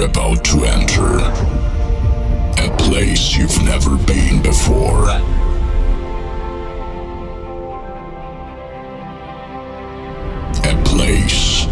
Are 0.00 0.04
about 0.04 0.44
to 0.46 0.64
enter 0.64 1.18
a 2.62 2.76
place 2.78 3.36
you've 3.36 3.62
never 3.64 3.96
been 3.96 4.40
before. 4.40 5.08
A 10.64 10.82
place 10.84 11.66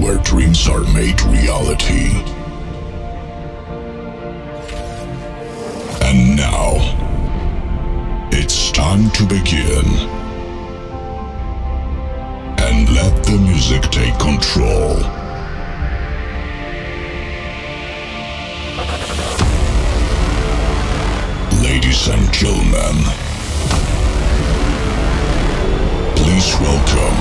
where 0.00 0.18
dreams 0.18 0.68
are 0.68 0.84
made 0.92 1.20
reality. 1.22 2.10
And 6.02 6.36
now, 6.36 6.74
it's 8.30 8.70
time 8.70 9.10
to 9.10 9.24
begin. 9.24 9.84
And 12.60 12.88
let 12.94 13.24
the 13.24 13.38
music 13.42 13.82
take 13.90 14.16
control. 14.20 15.13
Ladies 21.94 22.08
and 22.08 22.32
gentlemen, 22.32 23.04
please 26.16 26.56
welcome 26.60 27.18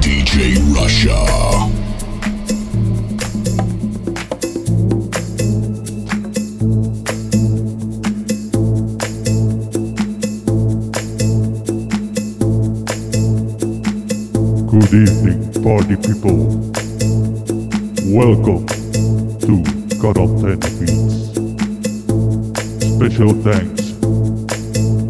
DJ 0.00 0.62
Russia. 0.76 1.18
Good 14.70 14.94
evening, 14.94 15.62
party 15.64 15.96
people. 15.96 16.81
Welcome 18.12 18.66
to 18.66 19.64
10 20.36 20.60
Beats. 20.78 21.32
Special 22.94 23.32
thanks 23.40 23.92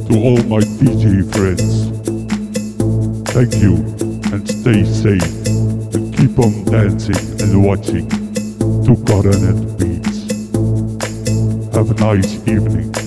to 0.06 0.14
all 0.22 0.38
my 0.44 0.60
DJ 0.78 1.26
friends. 1.34 1.90
Thank 3.32 3.56
you 3.60 3.74
and 4.32 4.48
stay 4.48 4.84
safe 4.84 5.46
and 5.96 6.16
keep 6.16 6.38
on 6.38 6.64
dancing 6.66 7.16
and 7.42 7.64
watching 7.64 8.08
to 8.84 8.94
Coronet 9.04 9.78
Beats. 9.78 10.30
Have 11.74 11.90
a 11.90 11.94
nice 11.94 12.36
evening. 12.46 13.01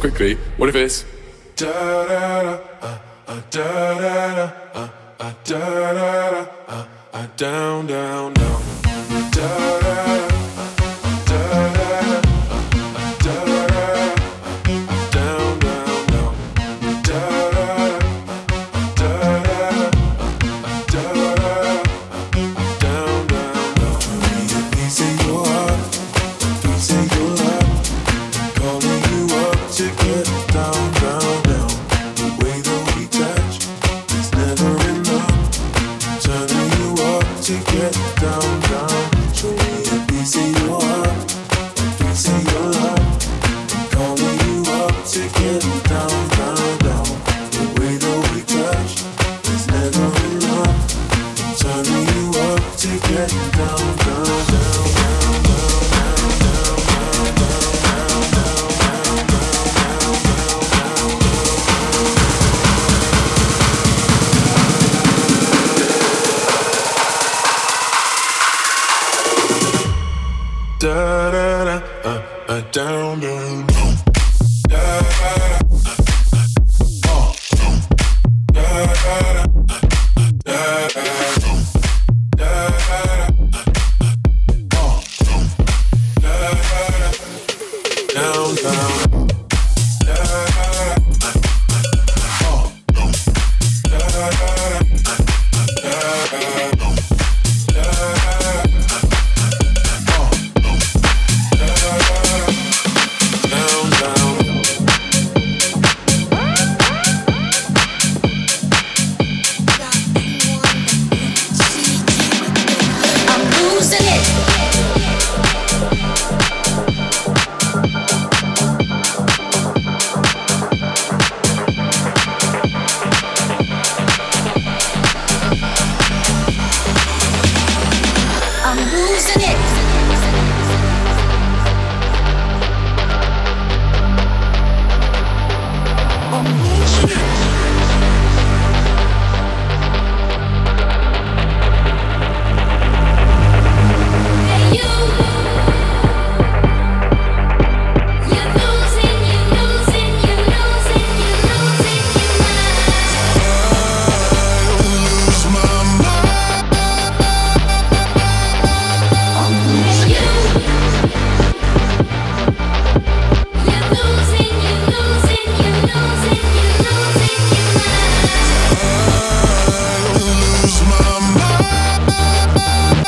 Quickly. 0.00 0.34
What 0.56 0.68
if 0.68 0.74
it's 0.74 1.04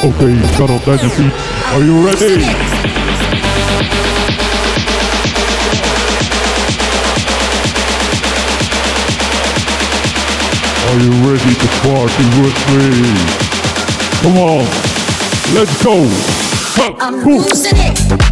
Dynasty. 0.03 1.31
Are 1.71 1.81
you 1.81 2.05
ready? 2.05 2.43
Are 10.89 10.99
you 10.99 11.13
ready 11.31 11.55
to 11.55 11.69
party 11.83 12.25
with 12.43 12.59
me? 12.73 12.83
Come 14.23 14.39
on, 14.39 14.65
let's 15.55 15.85
go. 15.85 15.95
I'm 16.99 17.25
losing 17.25 17.77
it. 17.77 18.32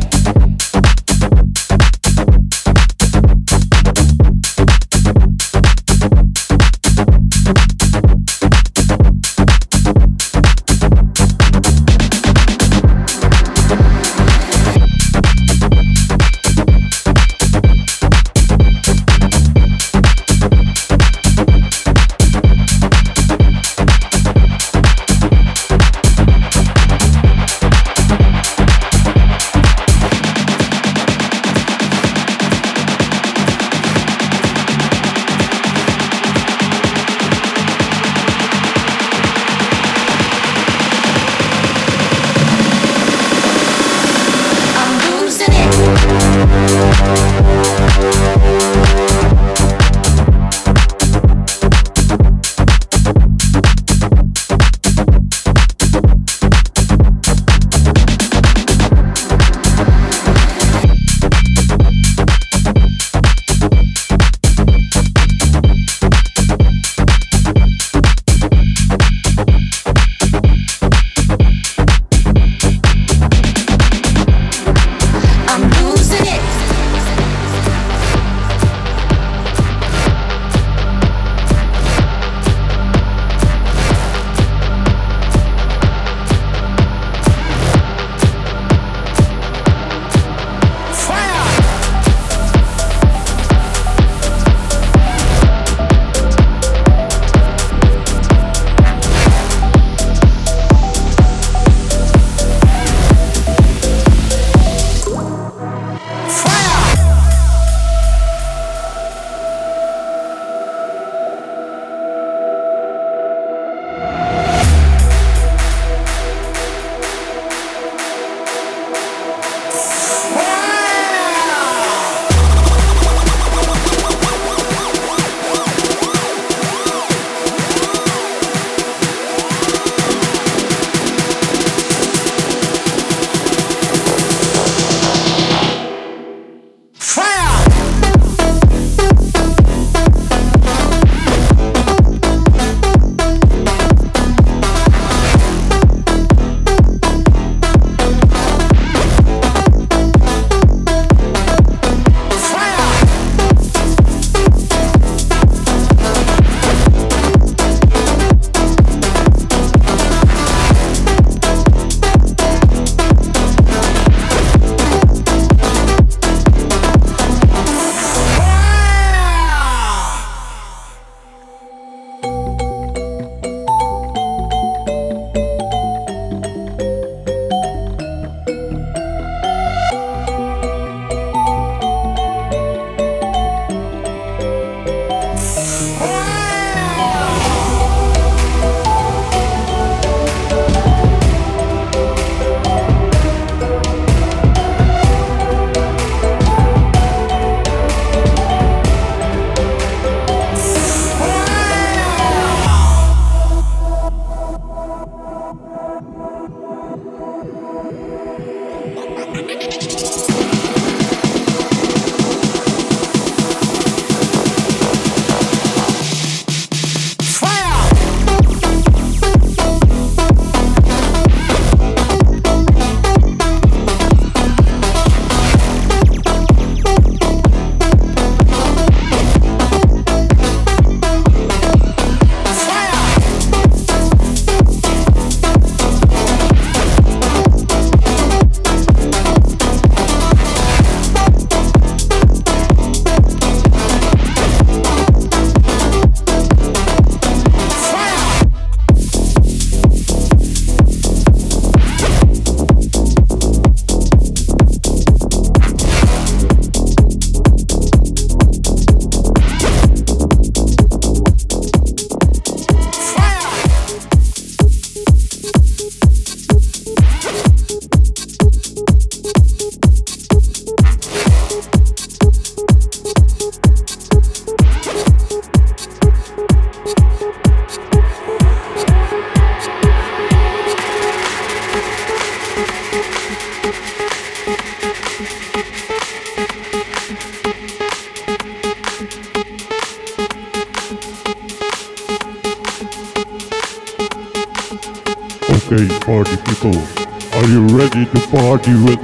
To 298.70 298.99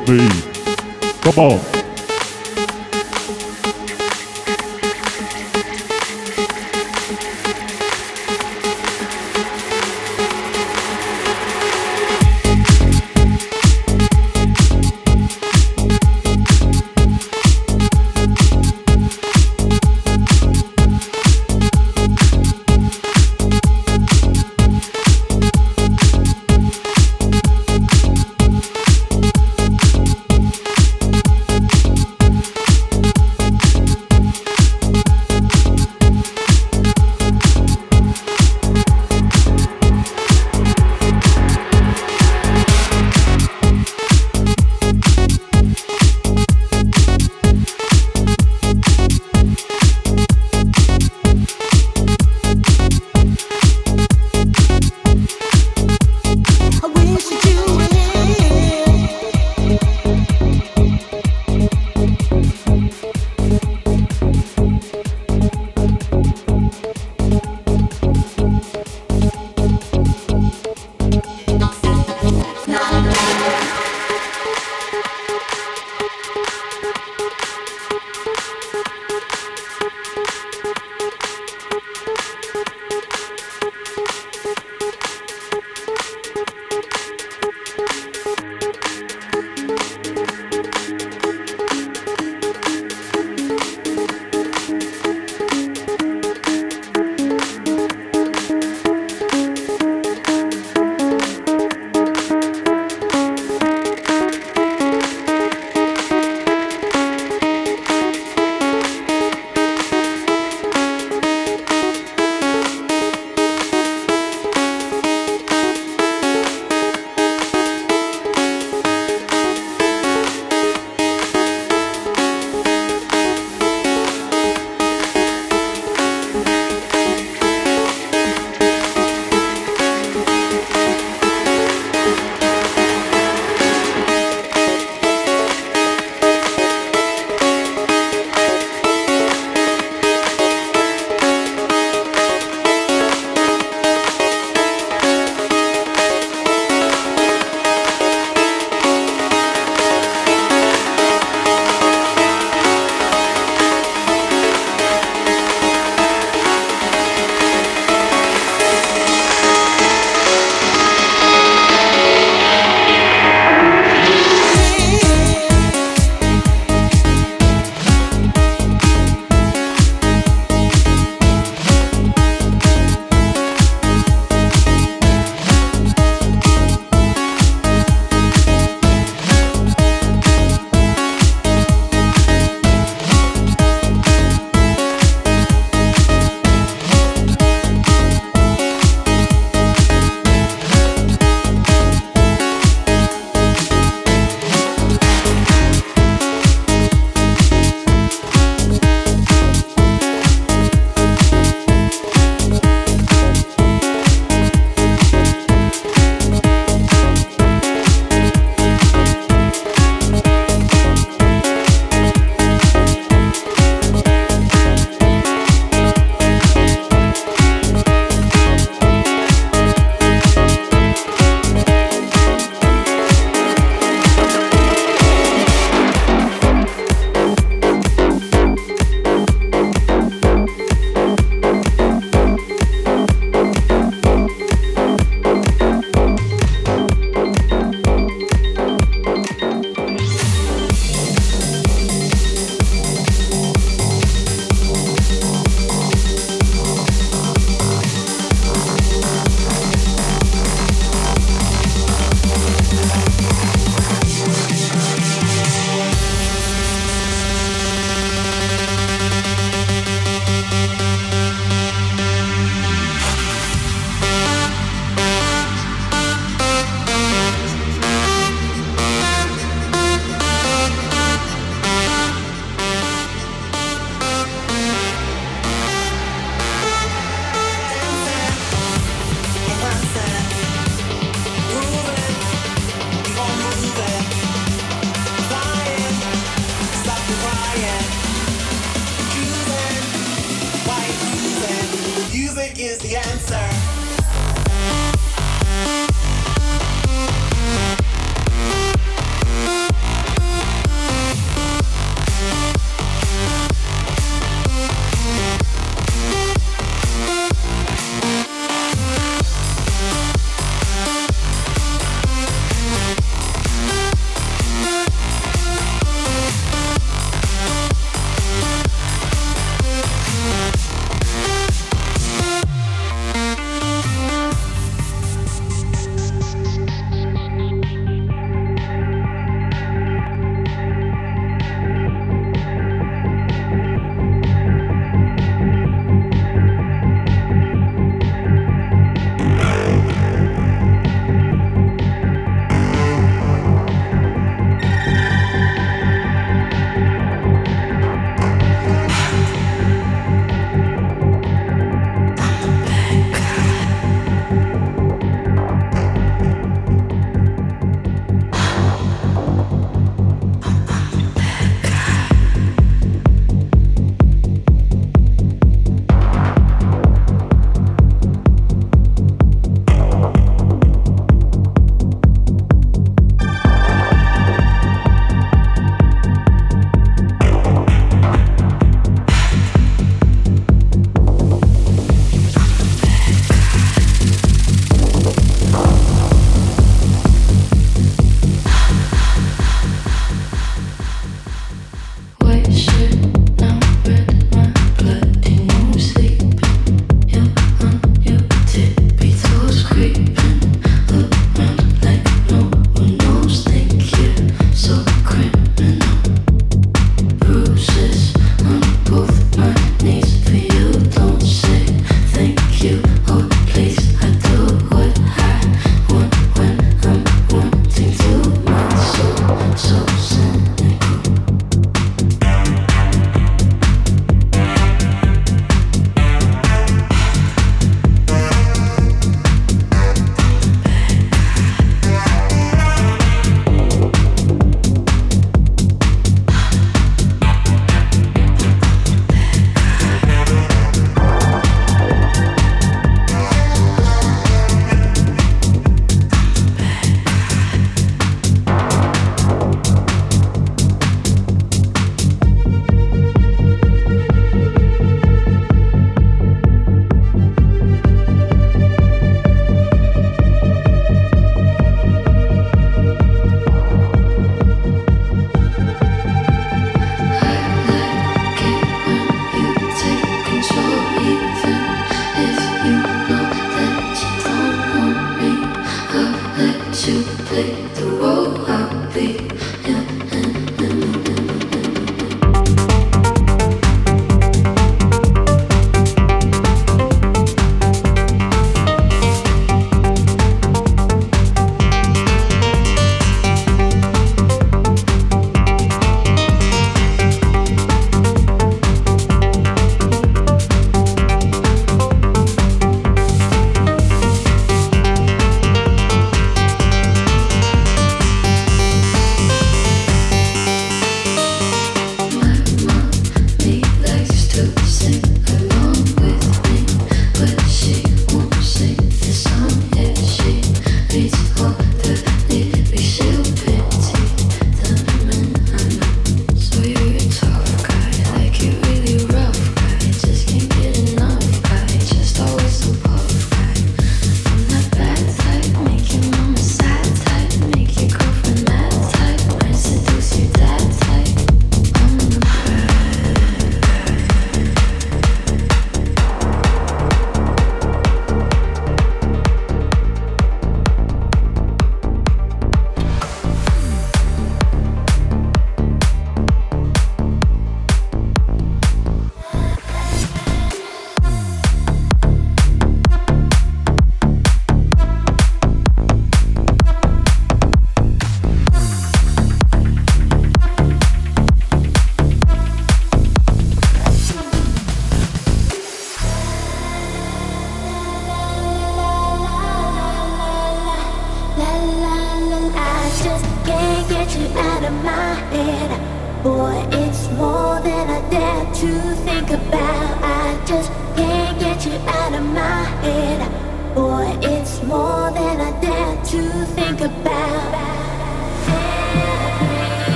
get 584.06 584.18
you 584.20 584.38
out 584.38 584.62
of 584.62 584.72
my 584.84 585.14
head. 585.34 586.22
Boy, 586.22 586.64
it's 586.72 587.08
more 587.10 587.60
than 587.60 587.90
I 587.90 588.08
dare 588.08 588.44
to 588.44 588.94
think 589.04 589.30
about. 589.30 590.02
I 590.02 590.44
just 590.46 590.70
can't 590.96 591.38
get 591.40 591.66
you 591.66 591.72
out 591.72 592.12
of 592.14 592.24
my 592.24 592.64
head. 592.84 593.74
Boy, 593.74 594.16
it's 594.22 594.62
more 594.62 595.10
than 595.10 595.40
I 595.40 595.60
dare 595.60 596.04
to 596.04 596.44
think 596.54 596.80
about. 596.80 597.75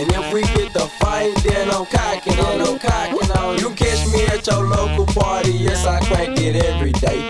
And 0.00 0.10
if 0.12 0.32
we 0.32 0.40
get 0.40 0.72
the 0.72 0.86
fight, 0.98 1.34
then 1.44 1.70
I'm 1.70 1.84
cocking 1.84 2.40
on, 2.40 2.62
I'm 2.62 2.78
cocking 2.78 3.30
on. 3.32 3.58
You 3.58 3.68
catch 3.74 4.10
me 4.10 4.24
at 4.28 4.46
your 4.46 4.64
local 4.64 5.04
party, 5.04 5.52
yes, 5.52 5.84
I 5.84 6.00
crank 6.06 6.40
it 6.40 6.56
every 6.56 6.92
day. 6.92 7.29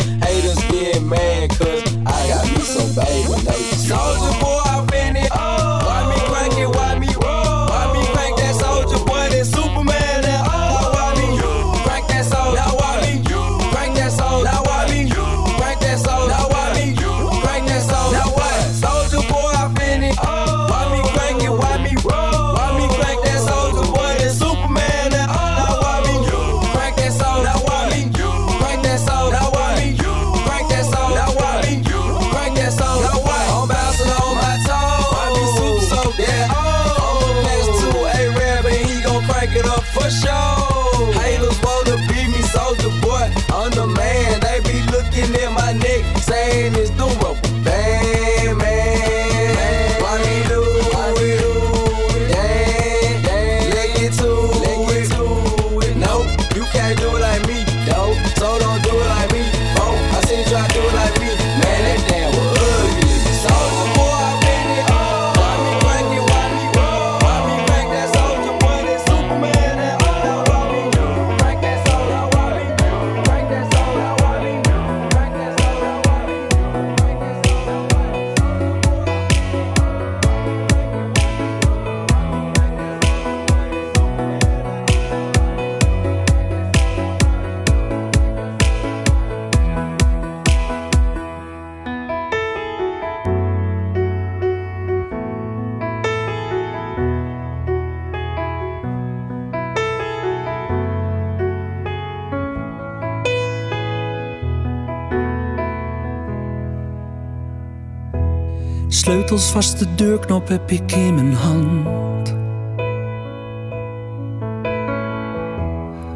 Als 109.30 109.50
vast 109.50 109.78
de 109.78 109.94
deurknop 109.94 110.48
heb 110.48 110.70
ik 110.70 110.92
in 110.92 111.14
mijn 111.14 111.32
hand. 111.32 112.34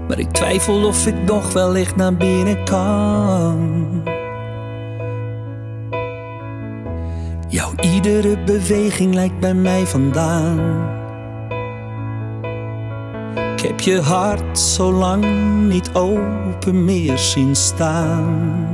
Maar 0.08 0.18
ik 0.18 0.30
twijfel 0.30 0.86
of 0.86 1.06
ik 1.06 1.22
nog 1.26 1.52
wellicht 1.52 1.96
naar 1.96 2.14
binnen 2.16 2.64
kan. 2.64 4.02
Jouw 7.48 7.70
iedere 7.80 8.38
beweging 8.44 9.14
lijkt 9.14 9.40
bij 9.40 9.54
mij 9.54 9.86
vandaan. 9.86 10.58
Ik 13.34 13.60
heb 13.60 13.80
je 13.80 14.00
hart 14.00 14.58
zo 14.58 14.92
lang 14.92 15.24
niet 15.68 15.90
open 15.92 16.84
meer 16.84 17.18
zien 17.18 17.56
staan 17.56 18.73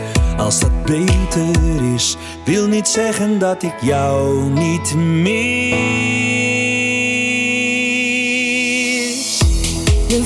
als 0.41 0.59
dat 0.59 0.85
beter 0.85 1.93
is. 1.93 2.17
Wil 2.45 2.67
niet 2.67 2.87
zeggen 2.87 3.39
dat 3.39 3.63
ik 3.63 3.73
jou 3.81 4.49
niet 4.49 4.95
mis. 4.95 5.79
De 10.07 10.23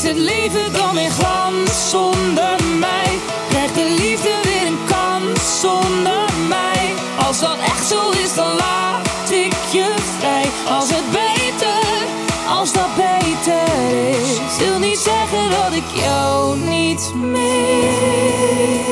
Heeft 0.00 0.18
het 0.18 0.24
leven 0.24 0.72
dan 0.72 0.94
weer 0.94 1.10
glans 1.10 1.90
zonder 1.90 2.56
mij? 2.78 3.18
Krijgt 3.48 3.74
de 3.74 3.96
liefde 3.98 4.30
weer 4.42 4.66
een 4.66 4.78
kans 4.88 5.60
zonder 5.60 6.24
mij? 6.48 6.94
Als 7.26 7.40
dat 7.40 7.58
echt 7.58 7.86
zo 7.86 8.10
is, 8.10 8.34
dan 8.34 8.56
laat 8.56 9.30
ik 9.30 9.54
je 9.72 9.94
vrij. 10.18 10.46
Als 10.68 10.90
het 10.90 11.10
beter, 11.10 12.06
als 12.48 12.72
dat 12.72 12.96
beter 12.96 13.62
is, 14.10 14.56
wil 14.58 14.78
niet 14.78 14.98
zeggen 14.98 15.50
dat 15.50 15.72
ik 15.72 16.00
jou 16.02 16.58
niet 16.58 17.12
meer. 17.14 18.89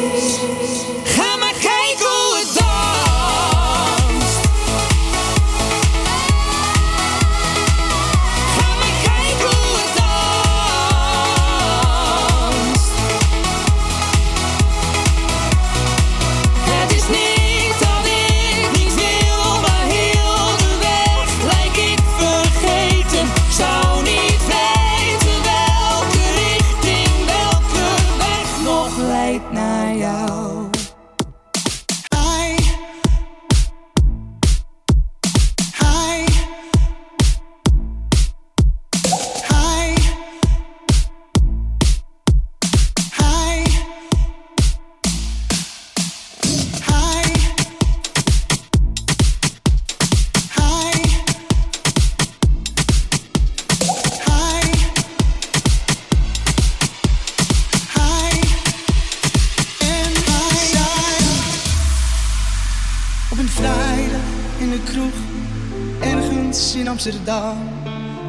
in 66.74 66.88
Amsterdam. 66.88 67.56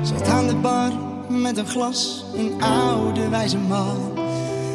Zat 0.03 0.27
aan 0.27 0.47
de 0.47 0.55
bar 0.55 0.91
met 1.27 1.57
een 1.57 1.67
glas, 1.67 2.23
een 2.35 2.61
oude 2.61 3.29
wijze 3.29 3.57
man. 3.57 4.17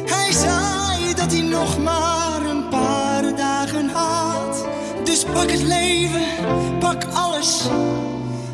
Hij 0.05 0.31
zei 0.31 1.13
dat 1.13 1.31
hij 1.31 1.41
nog 1.41 1.79
maar 1.79 2.45
een 2.45 2.69
paar 2.69 3.35
dagen 3.35 3.89
had. 3.89 4.65
Dus 5.03 5.23
pak 5.23 5.51
het 5.51 5.61
leven, 5.61 6.25
pak 6.79 7.03
alles 7.13 7.61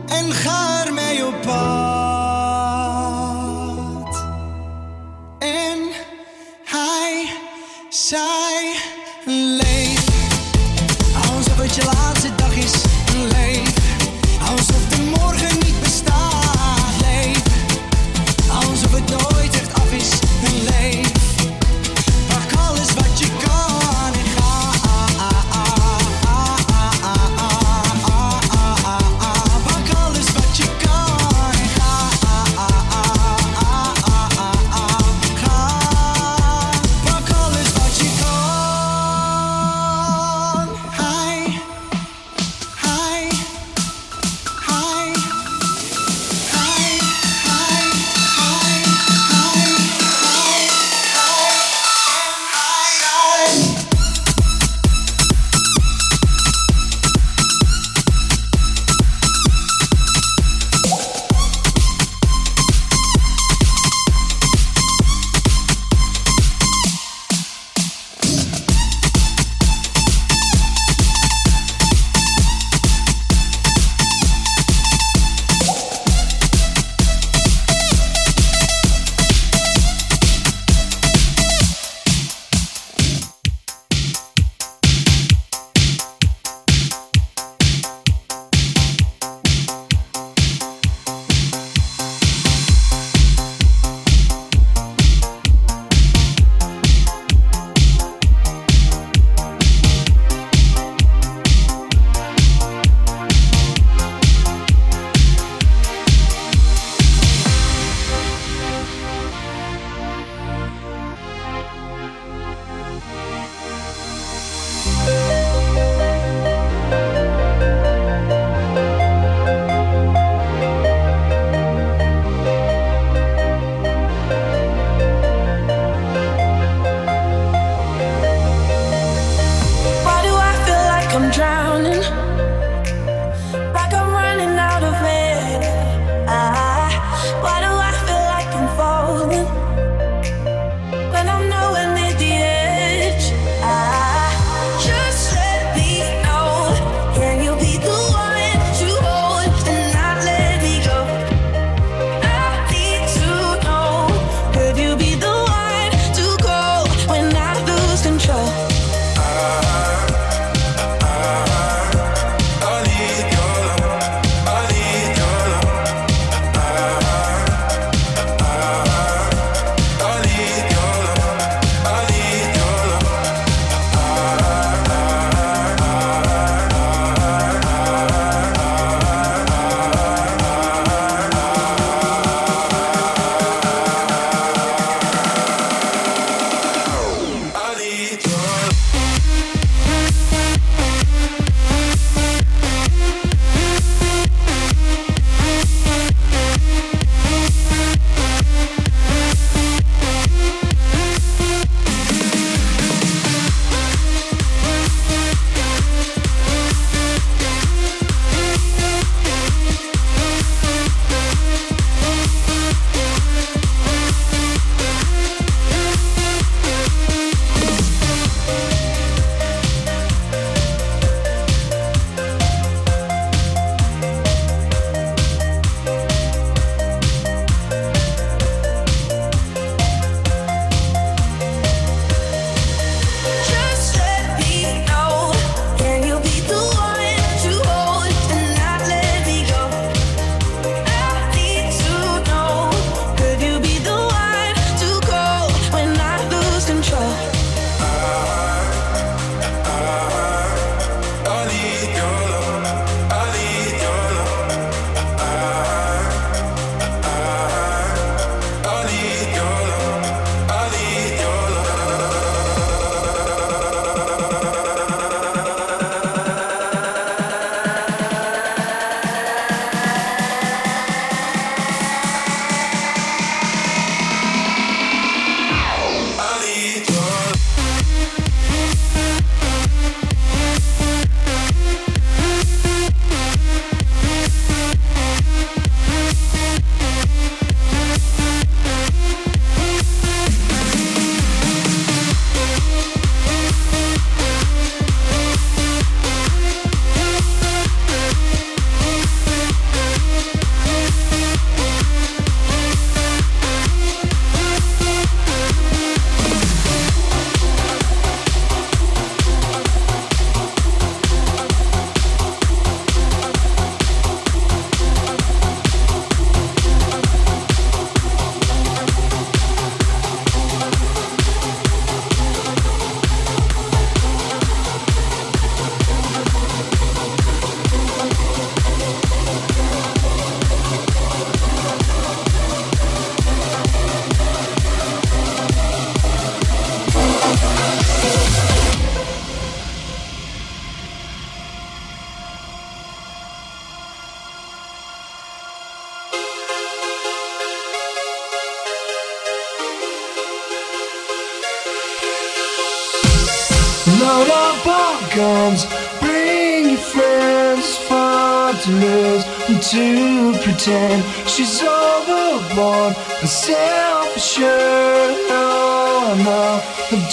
en 0.08 0.32
ga 0.32 0.86
ermee 0.86 1.26
op 1.26 1.41
pad. 1.41 1.56
En 5.39 5.80
hij 6.63 7.26
zei. 7.89 8.40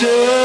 do 0.01 0.38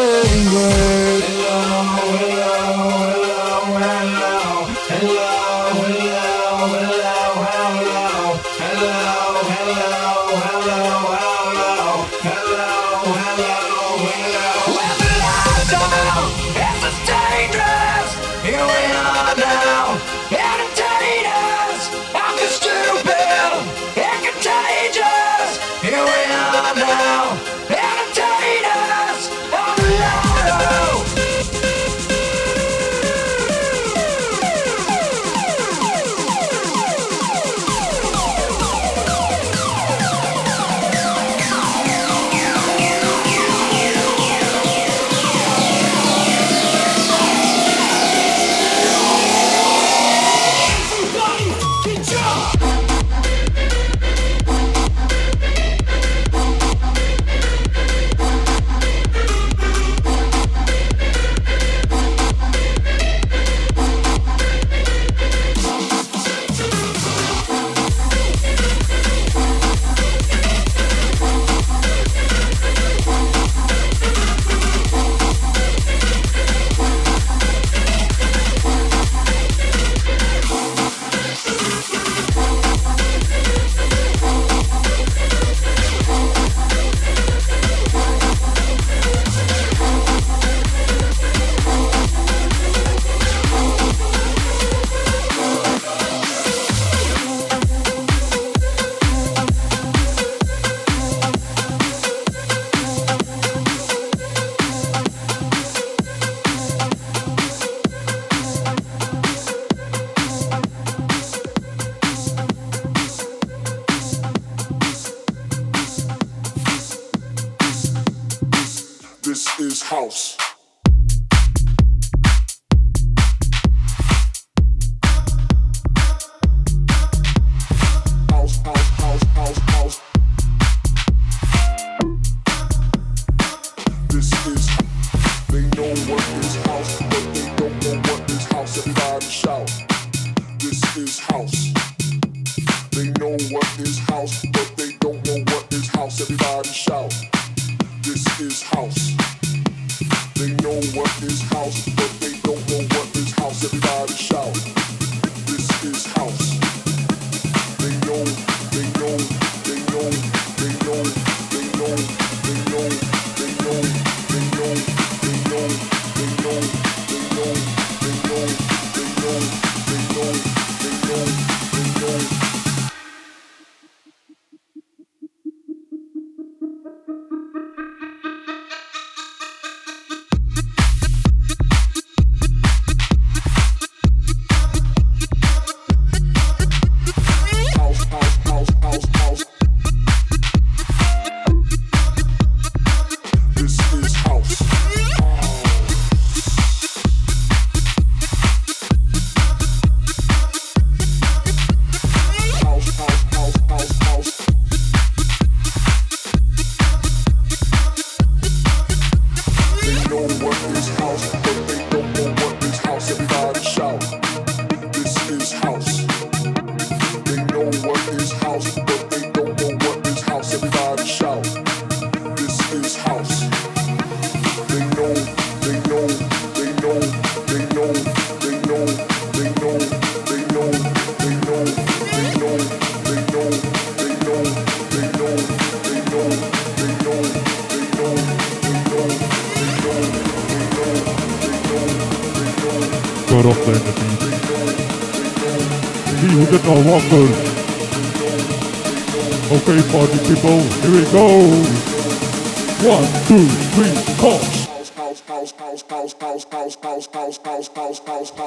two, 253.34 253.48
three, 253.74 253.96
four. 254.22 254.40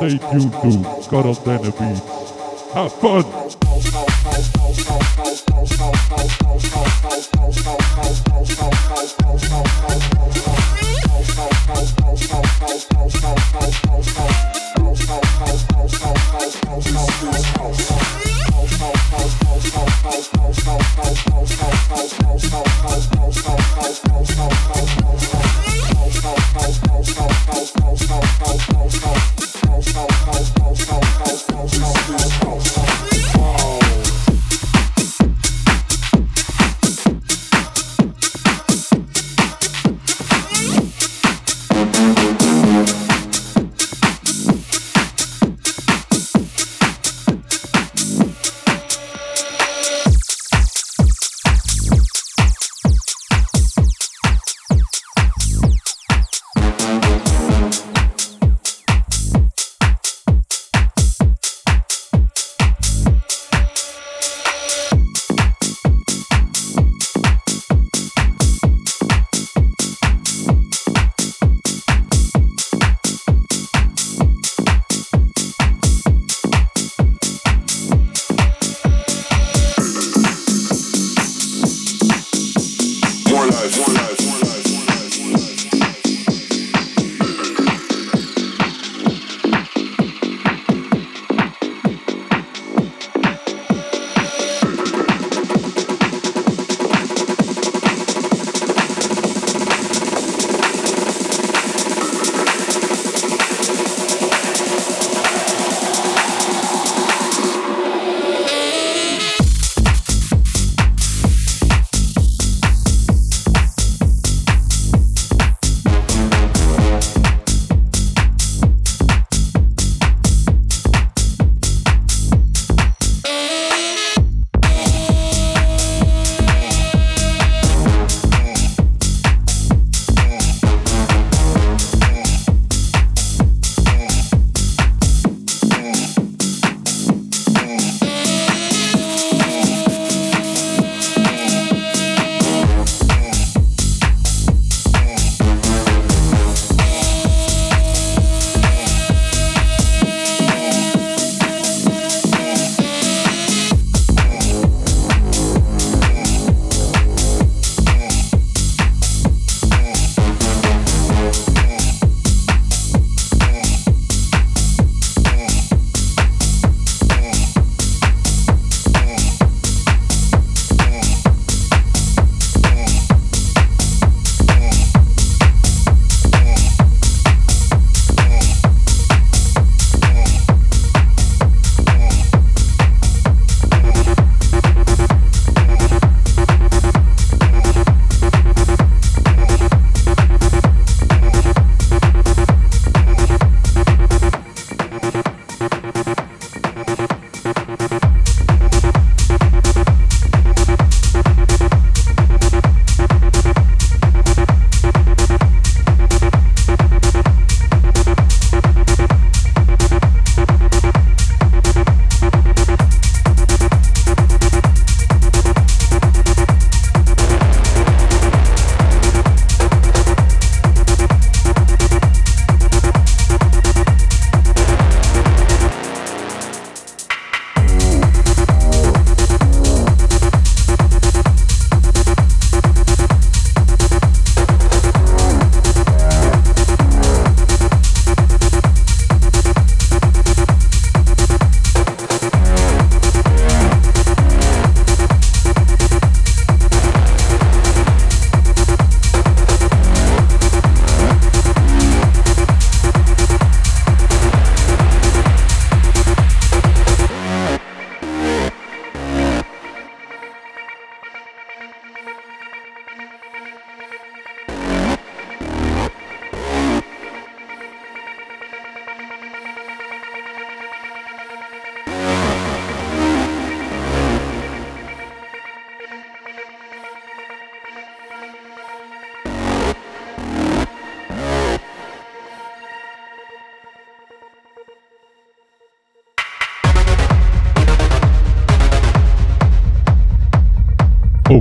You 0.00 1.10
to 1.10 1.10
got 1.10 1.26
up 1.26 1.80
and. 1.80 1.98
Have 2.72 2.92
fun. 2.92 3.55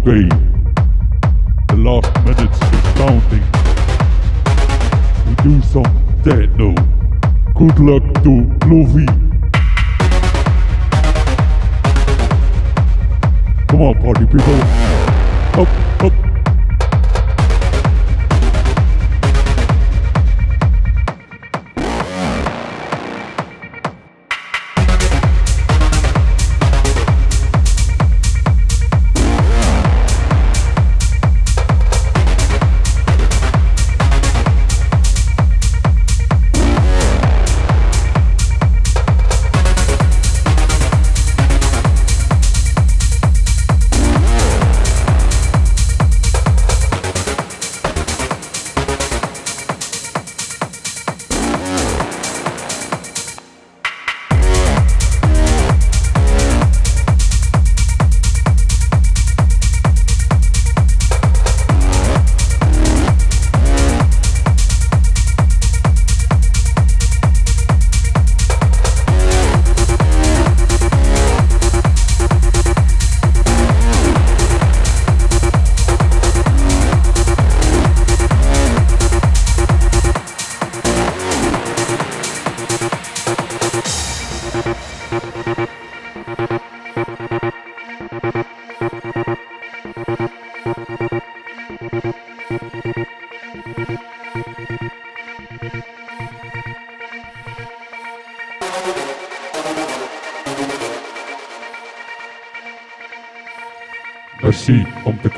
Okay. 0.08 0.35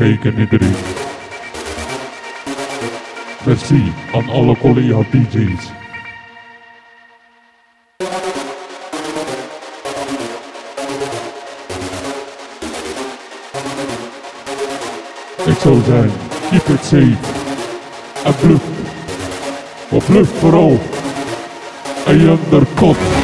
Om 0.08 0.14
te 0.14 0.20
kijken 0.20 0.40
iedereen. 0.40 0.76
Merci 3.46 3.94
aan 4.14 4.30
alle 4.30 4.58
collega 4.58 5.04
DJ's. 5.12 5.72
Ik 15.46 15.58
zou 15.62 15.82
zeggen, 15.86 16.12
keep 16.50 16.68
it 16.68 16.84
safe. 16.84 17.18
En 18.24 18.36
bluff. 18.42 18.64
Maar 19.90 20.02
bluff 20.06 20.40
vooral. 20.40 20.80
En 22.06 22.20
je 22.20 22.38
undercut. 22.52 23.17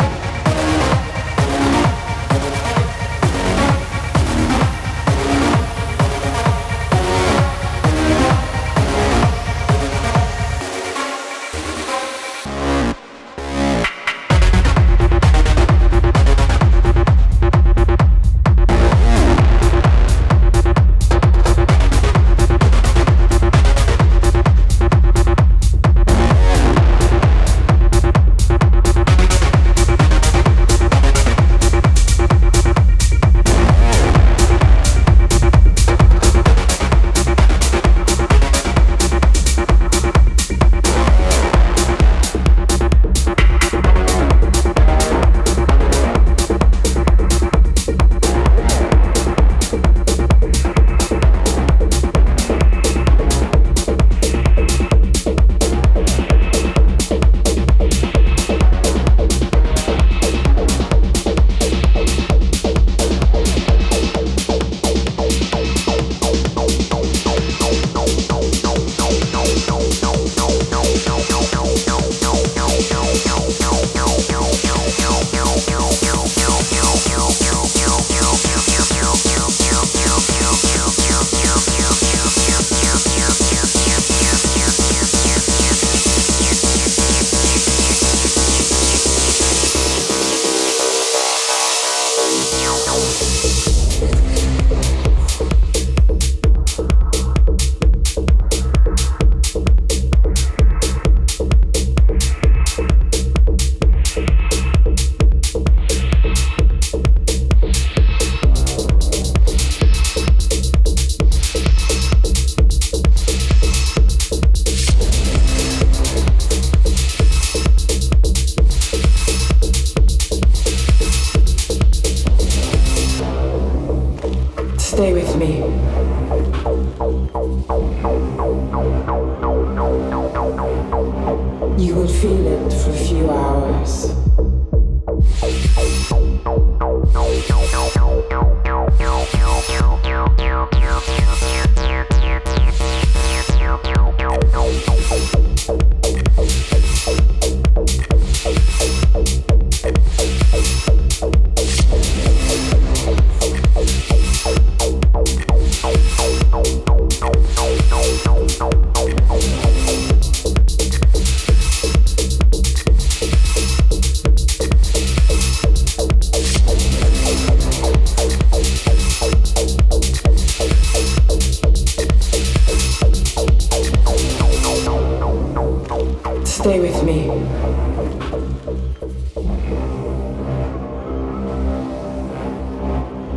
me. 177.03 177.23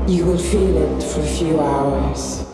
You 0.09 0.25
will 0.25 0.39
feel 0.39 0.77
it 0.77 1.03
for 1.03 1.21
a 1.21 1.27
few 1.27 1.61
hours. 1.61 2.45